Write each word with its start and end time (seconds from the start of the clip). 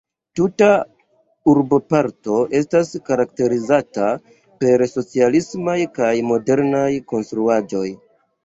Tuta 0.37 0.67
urboparto 1.53 2.39
estas 2.61 2.89
karakterizata 3.11 4.09
per 4.65 4.85
socialismaj 4.95 5.79
kaj 6.01 6.13
modernaj 6.33 6.89
konstruaĵoj. 7.15 7.89